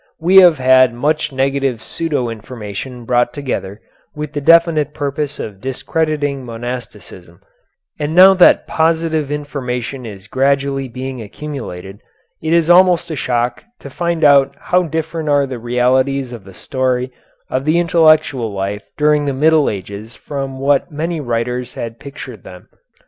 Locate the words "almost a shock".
12.67-13.63